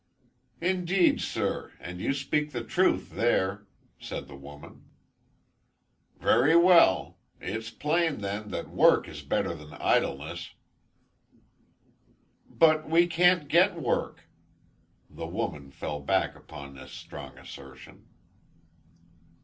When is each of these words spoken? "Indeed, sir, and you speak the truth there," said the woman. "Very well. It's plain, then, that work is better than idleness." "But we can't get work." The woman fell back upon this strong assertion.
"Indeed, 0.61 1.21
sir, 1.21 1.73
and 1.79 2.01
you 2.01 2.11
speak 2.15 2.49
the 2.49 2.63
truth 2.63 3.11
there," 3.11 3.67
said 3.99 4.27
the 4.27 4.35
woman. 4.35 4.89
"Very 6.17 6.55
well. 6.55 7.19
It's 7.39 7.69
plain, 7.69 8.17
then, 8.21 8.49
that 8.49 8.71
work 8.71 9.07
is 9.07 9.21
better 9.21 9.53
than 9.53 9.73
idleness." 9.75 10.55
"But 12.49 12.89
we 12.89 13.05
can't 13.05 13.47
get 13.47 13.79
work." 13.79 14.21
The 15.07 15.27
woman 15.27 15.69
fell 15.69 15.99
back 15.99 16.35
upon 16.35 16.73
this 16.73 16.93
strong 16.93 17.37
assertion. 17.37 18.07